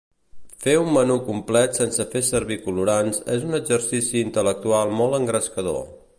Fer 0.63 0.71
un 0.83 0.87
menú 0.95 1.17
complet 1.27 1.77
sense 1.81 2.07
fer 2.13 2.23
servir 2.31 2.59
colorants 2.65 3.23
és 3.37 3.47
un 3.51 3.61
exercici 3.61 4.21
intel·lectual 4.27 4.99
molt 5.03 5.21
engrescador. 5.21 5.89